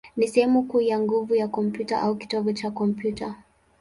ni 0.17 0.27
sehemu 0.27 0.63
kuu 0.63 0.81
ya 0.81 0.99
nguvu 0.99 1.35
ya 1.35 1.47
kompyuta, 1.47 2.01
au 2.01 2.15
kitovu 2.15 2.53
cha 2.53 2.71
kompyuta. 2.71 3.35